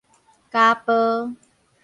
[0.49, 1.29] 家暴